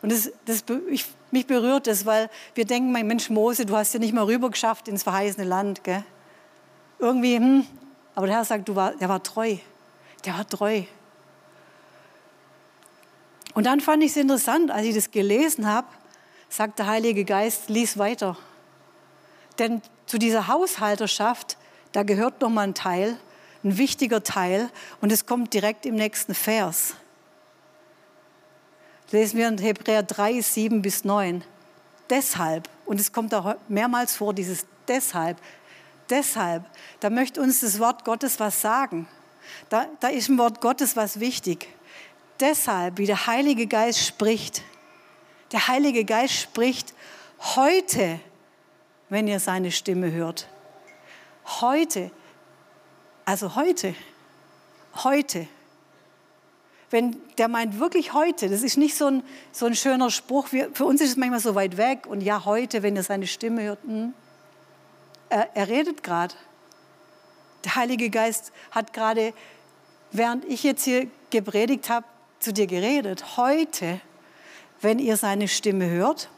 [0.02, 3.94] Und das, das, ich, mich berührt das, weil wir denken, mein Mensch Mose, du hast
[3.94, 5.84] ja nicht mal rüber geschafft ins verheißene Land.
[5.84, 6.04] Gell?
[7.00, 7.66] Irgendwie, hm.
[8.16, 9.58] aber der Herr sagt, du war, der war treu.
[10.26, 10.84] Der war treu.
[13.54, 15.88] Und dann fand ich es interessant, als ich das gelesen habe,
[16.54, 18.38] sagt der Heilige Geist, lies weiter.
[19.58, 21.58] Denn zu dieser Haushalterschaft,
[21.94, 23.18] da gehört noch mal ein Teil,
[23.64, 24.70] ein wichtiger Teil,
[25.02, 26.94] und es kommt direkt im nächsten Vers.
[29.10, 31.44] Lesen wir in Hebräer 3, 7 bis 9.
[32.12, 35.38] Deshalb, und es kommt auch mehrmals vor, dieses deshalb,
[36.12, 36.66] deshalb,
[37.00, 39.08] da möchte uns das Wort Gottes was sagen.
[39.70, 41.68] Da, da ist im Wort Gottes was wichtig.
[42.40, 44.62] Deshalb, wie der Heilige Geist spricht,
[45.54, 46.94] der Heilige Geist spricht
[47.56, 48.20] heute,
[49.10, 50.48] wenn ihr seine Stimme hört.
[51.62, 52.10] Heute,
[53.24, 53.96] also heute,
[55.04, 55.48] heute.
[56.90, 60.74] Wenn der meint wirklich heute, das ist nicht so ein, so ein schöner Spruch, wir,
[60.74, 63.64] für uns ist es manchmal so weit weg und ja, heute, wenn ihr seine Stimme
[63.64, 64.14] hört, hm,
[65.30, 66.34] er, er redet gerade.
[67.64, 69.34] Der Heilige Geist hat gerade,
[70.12, 72.06] während ich jetzt hier gepredigt habe,
[72.40, 73.38] zu dir geredet.
[73.38, 74.02] Heute
[74.84, 76.30] wenn ihr seine Stimme hört,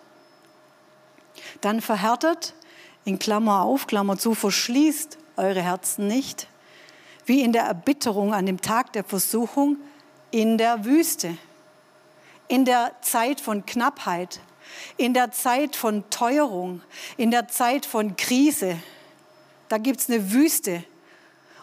[1.62, 2.53] dann verhärtet,
[3.03, 6.47] in Klammer auf, Klammer zu, verschließt eure Herzen nicht,
[7.25, 9.77] wie in der Erbitterung an dem Tag der Versuchung
[10.31, 11.38] in der Wüste,
[12.47, 14.39] in der Zeit von Knappheit,
[14.97, 16.81] in der Zeit von Teuerung,
[17.17, 18.77] in der Zeit von Krise.
[19.69, 20.84] Da gibt es eine Wüste.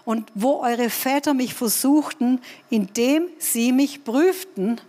[0.05, 2.41] Und wo eure Väter mich versuchten,
[2.71, 4.81] indem sie mich prüften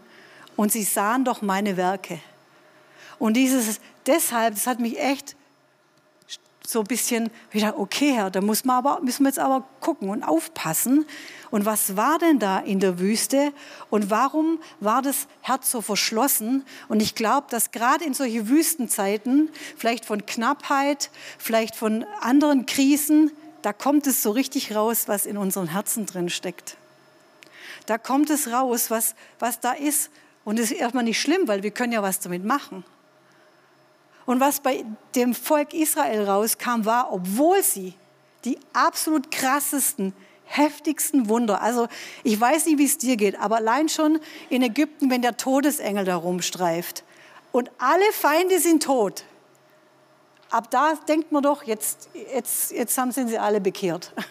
[0.55, 2.19] und sie sahen doch meine Werke.
[3.19, 5.35] Und dieses deshalb, das hat mich echt
[6.65, 10.09] so ein bisschen wieder, okay, Herr, da muss man aber, müssen wir jetzt aber gucken
[10.09, 11.05] und aufpassen.
[11.51, 13.51] Und was war denn da in der Wüste?
[13.89, 16.65] Und warum war das Herz so verschlossen?
[16.87, 23.31] Und ich glaube, dass gerade in solche Wüstenzeiten, vielleicht von Knappheit, vielleicht von anderen Krisen,
[23.61, 26.77] da kommt es so richtig raus, was in unseren Herzen drin steckt.
[27.85, 30.09] Da kommt es raus, was, was da ist.
[30.45, 32.84] Und das ist erstmal nicht schlimm, weil wir können ja was damit machen.
[34.25, 37.93] Und was bei dem Volk Israel rauskam, war, obwohl sie
[38.45, 40.13] die absolut krassesten,
[40.45, 41.88] heftigsten Wunder, also
[42.23, 46.06] ich weiß nicht, wie es dir geht, aber allein schon in Ägypten, wenn der Todesengel
[46.06, 47.03] da rumstreift
[47.51, 49.25] und alle Feinde sind tot,
[50.49, 54.13] ab da denkt man doch, jetzt, jetzt, jetzt haben, sind sie alle bekehrt.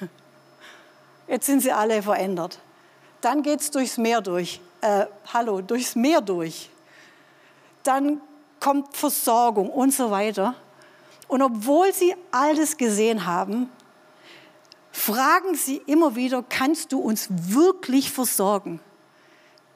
[1.29, 2.59] Jetzt sind sie alle verändert.
[3.22, 4.61] Dann geht es durchs Meer durch.
[4.83, 6.68] Äh, hallo, durchs Meer durch.
[7.85, 8.21] Dann
[8.59, 10.57] kommt Versorgung und so weiter.
[11.29, 13.71] Und obwohl sie all das gesehen haben,
[14.90, 18.81] fragen sie immer wieder, kannst du uns wirklich versorgen?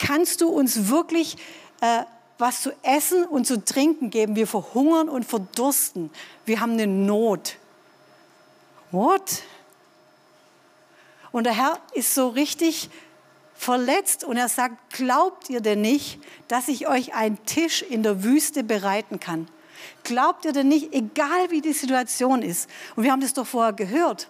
[0.01, 1.37] Kannst du uns wirklich
[1.81, 2.03] äh,
[2.39, 4.35] was zu essen und zu trinken geben?
[4.35, 6.11] Wir verhungern und verdursten.
[6.45, 7.59] Wir haben eine Not.
[8.91, 9.45] What?
[11.31, 12.91] Und der Herr ist so richtig
[13.57, 18.23] verletzt und er sagt, glaubt ihr denn nicht, dass ich euch einen Tisch in der
[18.23, 19.49] Wüste bereiten kann?
[20.05, 22.69] Glaubt ihr denn nicht, egal wie die Situation ist?
[22.95, 24.29] Und wir haben das doch vorher gehört.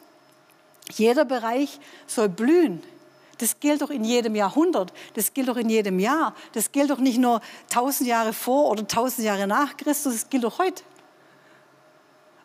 [0.92, 2.82] Jeder Bereich soll blühen.
[3.38, 4.92] Das gilt doch in jedem Jahrhundert.
[5.14, 6.34] Das gilt doch in jedem Jahr.
[6.52, 10.14] Das gilt doch nicht nur tausend Jahre vor oder tausend Jahre nach Christus.
[10.14, 10.82] Das gilt doch heute.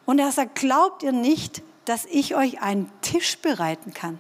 [0.06, 4.20] Und er sagt, glaubt ihr nicht, dass ich euch einen Tisch bereiten kann?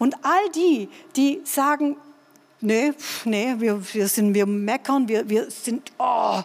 [0.00, 1.94] Und all die, die sagen,
[2.62, 2.94] nee,
[3.26, 6.40] nee, wir, wir, sind, wir meckern, wir, wir sind, oh,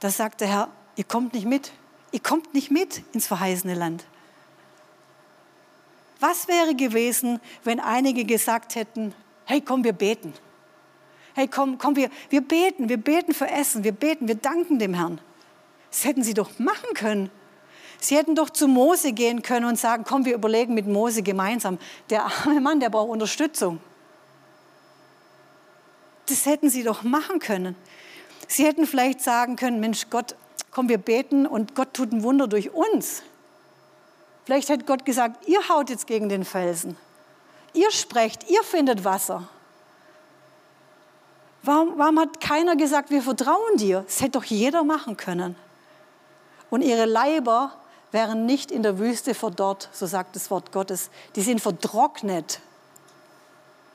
[0.00, 1.70] da sagt der Herr, ihr kommt nicht mit.
[2.12, 4.06] Ihr kommt nicht mit ins verheißene Land.
[6.18, 10.32] Was wäre gewesen, wenn einige gesagt hätten, hey, komm, wir beten.
[11.34, 14.94] Hey, komm, komm, wir, wir beten, wir beten für Essen, wir beten, wir danken dem
[14.94, 15.20] Herrn.
[15.90, 17.30] Das hätten sie doch machen können.
[18.00, 21.78] Sie hätten doch zu Mose gehen können und sagen, komm, wir überlegen mit Mose gemeinsam.
[22.10, 23.80] Der arme Mann, der braucht Unterstützung.
[26.26, 27.74] Das hätten sie doch machen können.
[28.46, 30.36] Sie hätten vielleicht sagen können, Mensch, Gott,
[30.70, 33.22] komm, wir beten und Gott tut ein Wunder durch uns.
[34.44, 36.96] Vielleicht hätte Gott gesagt, ihr haut jetzt gegen den Felsen.
[37.74, 39.48] Ihr sprecht, ihr findet Wasser.
[41.62, 44.04] Warum, warum hat keiner gesagt, wir vertrauen dir?
[44.06, 45.56] Das hätte doch jeder machen können.
[46.70, 47.72] Und ihre Leiber
[48.12, 51.10] wären nicht in der Wüste verdorrt, so sagt das Wort Gottes.
[51.36, 52.60] Die sind vertrocknet.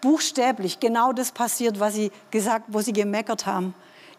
[0.02, 3.74] Buchstäblich genau das passiert, was sie gesagt, wo sie gemeckert haben.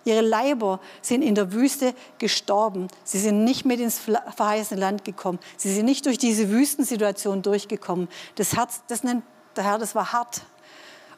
[0.05, 2.89] Ihre Leiber sind in der Wüste gestorben.
[3.05, 5.39] Sie sind nicht mit ins verheißene Land gekommen.
[5.57, 8.09] Sie sind nicht durch diese Wüstensituation durchgekommen.
[8.35, 9.25] Das Herz, das nennt
[9.57, 10.43] der Herr, das war hart.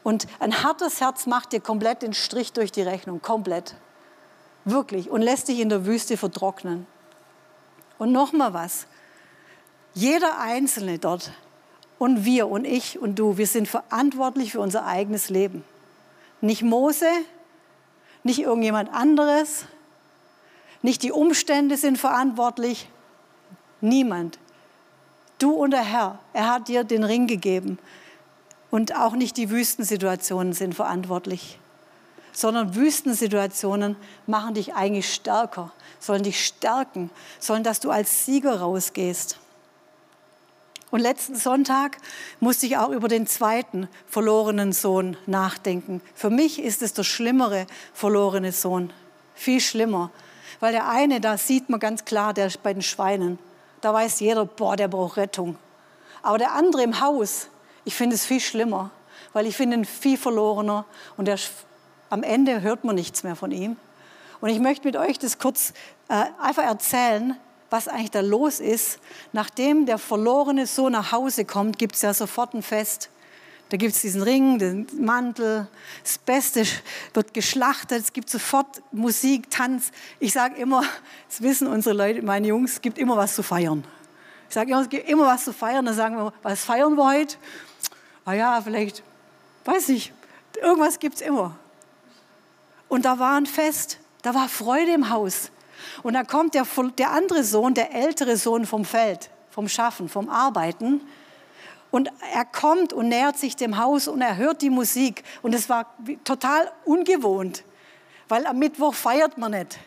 [0.05, 3.75] Und ein hartes Herz macht dir komplett den Strich durch die Rechnung, komplett.
[4.65, 5.11] Wirklich.
[5.11, 6.87] Und lässt dich in der Wüste vertrocknen.
[7.99, 8.87] Und noch mal was.
[9.95, 11.33] Jeder Einzelne dort
[11.99, 15.65] und wir und ich und du, wir sind verantwortlich für unser eigenes Leben.
[16.41, 17.09] Nicht Mose,
[18.23, 19.65] nicht irgendjemand anderes,
[20.83, 22.89] nicht die Umstände sind verantwortlich,
[23.81, 24.39] niemand.
[25.39, 27.79] Du und der Herr, er hat dir den Ring gegeben.
[28.71, 31.59] Und auch nicht die Wüstensituationen sind verantwortlich,
[32.37, 33.96] sondern Wüstensituationen
[34.27, 35.72] machen dich eigentlich stärker
[36.07, 39.38] sollen dich stärken, sollen, dass du als Sieger rausgehst.
[40.90, 41.99] Und letzten Sonntag
[42.38, 46.01] musste ich auch über den zweiten verlorenen Sohn nachdenken.
[46.14, 48.92] Für mich ist es der schlimmere verlorene Sohn.
[49.35, 50.11] Viel schlimmer.
[50.61, 53.38] Weil der eine, da sieht man ganz klar, der ist bei den Schweinen.
[53.81, 55.59] Da weiß jeder, boah, der braucht Rettung.
[56.22, 57.49] Aber der andere im Haus,
[57.85, 58.90] ich finde es viel schlimmer.
[59.33, 60.87] Weil ich finde ihn viel verlorener.
[61.16, 61.38] Und der,
[62.11, 63.77] am Ende hört man nichts mehr von ihm.
[64.40, 65.73] Und ich möchte mit euch das kurz
[66.09, 67.37] äh, einfach erzählen,
[67.71, 68.99] was eigentlich da los ist.
[69.33, 73.11] Nachdem der verlorene Sohn nach Hause kommt, gibt es ja sofort ein Fest.
[73.69, 75.66] Da gibt es diesen Ring, den Mantel,
[76.05, 76.64] das Beste
[77.14, 79.90] wird geschlachtet, es gibt sofort Musik, Tanz.
[80.21, 80.85] Ich sage immer,
[81.29, 83.85] das wissen unsere Leute, meine Jungs, es gibt immer was zu feiern.
[84.49, 85.85] Ich sage immer, es gibt immer was zu feiern.
[85.85, 87.37] Dann sagen wir, was feiern wir heute?
[88.25, 89.03] Ah ja, vielleicht,
[89.64, 90.12] weiß ich,
[90.62, 91.57] irgendwas gibt es immer.
[92.88, 95.51] Und da war ein Fest, da war Freude im Haus.
[96.03, 96.66] Und da kommt der,
[96.99, 101.01] der andere Sohn, der ältere Sohn vom Feld, vom Schaffen, vom Arbeiten.
[101.90, 105.22] Und er kommt und nähert sich dem Haus und er hört die Musik.
[105.42, 105.87] Und es war
[106.25, 107.64] total ungewohnt,
[108.29, 109.79] weil am Mittwoch feiert man nicht.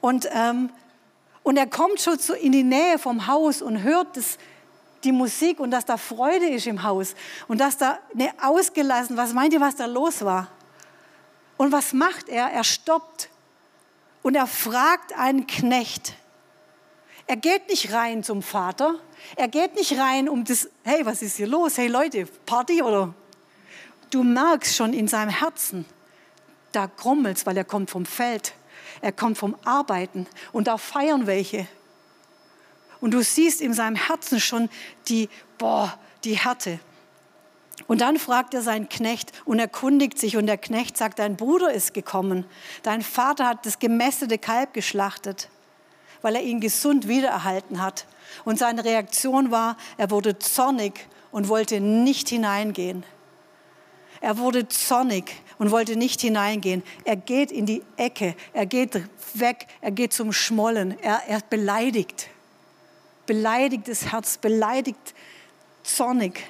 [0.00, 0.70] Und, ähm,
[1.42, 4.38] und er kommt schon zu, in die Nähe vom Haus und hört das,
[5.04, 7.14] die Musik und dass da Freude ist im Haus
[7.48, 10.48] und dass da ne, ausgelassen, was meint ihr, was da los war?
[11.62, 12.46] Und was macht er?
[12.46, 13.28] Er stoppt
[14.22, 16.14] und er fragt einen Knecht.
[17.28, 18.96] Er geht nicht rein zum Vater.
[19.36, 21.78] Er geht nicht rein um das, hey, was ist hier los?
[21.78, 23.14] Hey Leute, Party oder?
[24.10, 25.84] Du merkst schon in seinem Herzen,
[26.72, 28.54] da grummelt's, weil er kommt vom Feld.
[29.00, 31.68] Er kommt vom Arbeiten und da feiern welche.
[33.00, 34.68] Und du siehst in seinem Herzen schon
[35.06, 36.80] die, boah, die Härte.
[37.86, 41.72] Und dann fragt er seinen Knecht und erkundigt sich und der Knecht sagt, dein Bruder
[41.72, 42.44] ist gekommen.
[42.82, 45.48] Dein Vater hat das gemästete Kalb geschlachtet,
[46.22, 48.06] weil er ihn gesund wiedererhalten hat.
[48.44, 53.04] Und seine Reaktion war, er wurde zornig und wollte nicht hineingehen.
[54.20, 56.84] Er wurde zornig und wollte nicht hineingehen.
[57.04, 59.02] Er geht in die Ecke, er geht
[59.34, 62.28] weg, er geht zum Schmollen, er, er beleidigt.
[63.26, 65.14] Beleidigtes Herz, beleidigt,
[65.82, 66.44] zornig.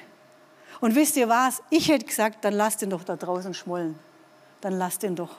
[0.83, 1.63] Und wisst ihr was?
[1.69, 3.97] Ich hätte gesagt, dann lasst ihn doch da draußen schmollen.
[4.59, 5.29] Dann lasst ihn doch.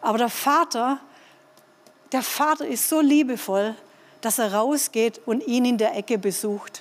[0.00, 0.98] Aber der Vater,
[2.10, 3.74] der Vater ist so liebevoll,
[4.22, 6.80] dass er rausgeht und ihn in der Ecke besucht.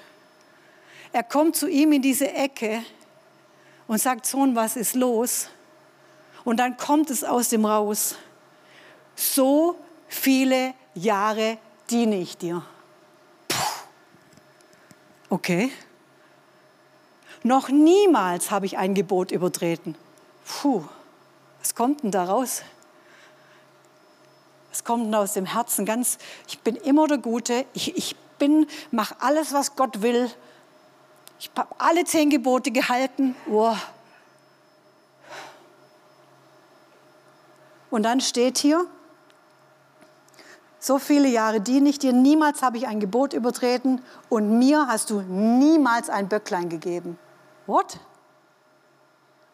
[1.11, 2.83] Er kommt zu ihm in diese Ecke
[3.85, 5.49] und sagt, Sohn, was ist los?
[6.45, 8.15] Und dann kommt es aus dem raus.
[9.17, 9.77] So
[10.07, 11.57] viele Jahre
[11.89, 12.63] diene ich dir.
[13.49, 13.57] Puh.
[15.31, 15.69] Okay.
[17.43, 19.95] Noch niemals habe ich ein Gebot übertreten.
[20.45, 20.83] Puh,
[21.59, 22.63] was kommt denn da raus?
[24.69, 25.85] Was kommt denn aus dem Herzen?
[25.85, 27.65] Ganz, ich bin immer der Gute.
[27.73, 30.29] Ich, ich bin, mache alles, was Gott will.
[31.39, 33.35] Ich habe alle zehn Gebote gehalten.
[33.49, 33.75] Oh.
[37.89, 38.85] Und dann steht hier,
[40.79, 45.09] so viele Jahre diene ich dir, niemals habe ich ein Gebot übertreten und mir hast
[45.09, 47.17] du niemals ein Böcklein gegeben.
[47.69, 47.99] What?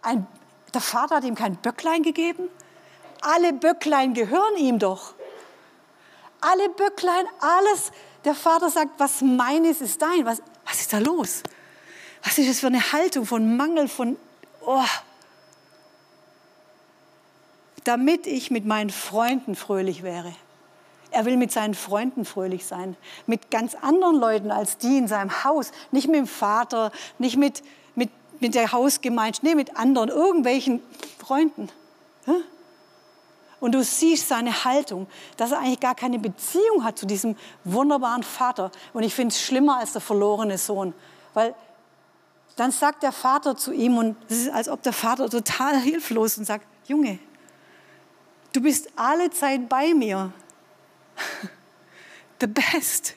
[0.01, 0.25] Ein,
[0.73, 2.47] der Vater hat ihm kein Böcklein gegeben?
[3.19, 5.15] Alle Böcklein gehören ihm doch.
[6.39, 7.91] Alle Böcklein, alles.
[8.23, 10.25] Der Vater sagt, was meines ist dein.
[10.25, 11.43] Was, was ist da los?
[12.23, 14.15] Was ist das für eine Haltung von Mangel, von,
[14.65, 14.86] oh.
[17.84, 20.34] Damit ich mit meinen Freunden fröhlich wäre.
[21.12, 22.95] Er will mit seinen Freunden fröhlich sein.
[23.28, 25.71] Mit ganz anderen Leuten als die in seinem Haus.
[25.91, 27.62] Nicht mit dem Vater, nicht mit
[28.45, 30.79] mit der Hausgemeinschaft, nee, mit anderen, irgendwelchen
[31.17, 31.67] Freunden.
[33.60, 38.21] Und du siehst seine Haltung, dass er eigentlich gar keine Beziehung hat zu diesem wunderbaren
[38.21, 38.71] Vater.
[38.93, 40.93] Und ich finde es schlimmer als der verlorene Sohn,
[41.34, 41.55] weil
[42.55, 46.38] dann sagt der Vater zu ihm, und es ist, als ob der Vater total hilflos
[46.38, 47.17] und sagt, Junge,
[48.53, 50.31] du bist alle Zeit bei mir.
[52.39, 53.15] The best.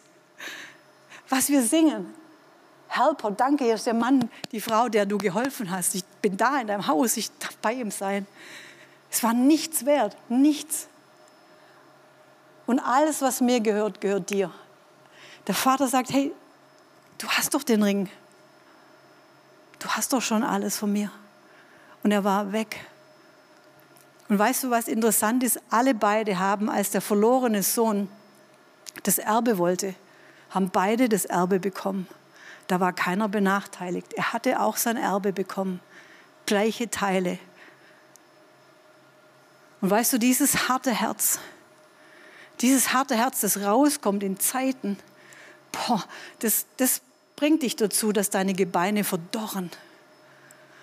[1.29, 2.15] Was wir singen,
[2.89, 5.95] Helper, danke, hier ist der Mann, die Frau, der du geholfen hast.
[5.95, 8.27] Ich bin da in deinem Haus, ich darf bei ihm sein.
[9.11, 10.89] Es war nichts wert, nichts.
[12.67, 14.51] Und alles, was mir gehört, gehört dir.
[15.47, 16.33] Der Vater sagt, hey,
[17.19, 18.11] du hast doch den Ring.
[19.79, 21.11] Du hast doch schon alles von mir.
[22.03, 22.85] Und er war weg.
[24.29, 25.61] Und weißt du, was interessant ist?
[25.71, 28.09] Alle beide haben, als der verlorene Sohn
[29.05, 29.95] das Erbe wollte,
[30.51, 32.07] haben beide das Erbe bekommen.
[32.69, 34.13] Da war keiner benachteiligt.
[34.13, 35.81] Er hatte auch sein Erbe bekommen.
[36.47, 37.39] Gleiche Teile.
[39.81, 41.39] Und weißt du, dieses harte Herz,
[42.61, 44.99] dieses harte Herz, das rauskommt in Zeiten,
[45.73, 46.05] boah,
[46.41, 47.01] das, das
[47.37, 49.71] bringt dich dazu, dass deine Gebeine verdorren.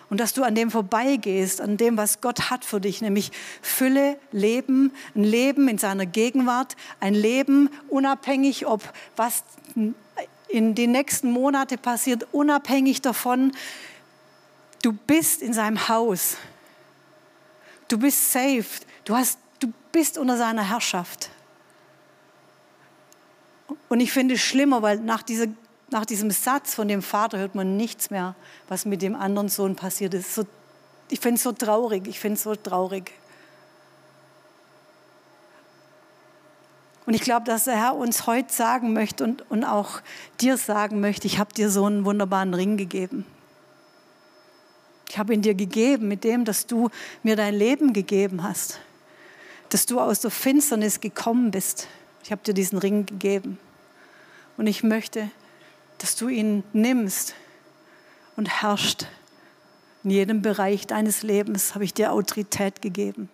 [0.09, 3.31] Und dass du an dem vorbeigehst, an dem, was Gott hat für dich, nämlich
[3.61, 8.81] Fülle, Leben, ein Leben in seiner Gegenwart, ein Leben unabhängig, ob
[9.15, 9.43] was
[10.47, 13.51] in den nächsten Monaten passiert, unabhängig davon,
[14.81, 16.37] du bist in seinem Haus.
[17.87, 18.65] Du bist safe.
[19.03, 21.29] Du, hast, du bist unter seiner Herrschaft.
[23.89, 25.47] Und ich finde es schlimmer, weil nach, dieser,
[25.89, 28.35] nach diesem Satz von dem Vater hört man nichts mehr,
[28.67, 30.35] was mit dem anderen Sohn passiert ist.
[30.35, 30.45] So,
[31.09, 32.07] ich finde es so traurig.
[32.07, 33.11] Ich finde es so traurig.
[37.06, 40.01] Und ich glaube, dass der Herr uns heute sagen möchte und, und auch
[40.41, 43.26] dir sagen möchte, ich habe dir so einen wunderbaren Ring gegeben.
[45.10, 46.89] Ich habe ihn dir gegeben mit dem, dass du
[47.22, 48.80] mir dein Leben gegeben hast,
[49.70, 51.88] dass du aus der Finsternis gekommen bist.
[52.24, 53.60] Ich habe dir diesen Ring gegeben.
[54.58, 55.30] Und ich möchte,
[55.99, 57.36] dass du ihn nimmst
[58.36, 59.06] und herrscht.
[60.03, 63.30] In jedem Bereich deines Lebens habe ich dir Autorität gegeben.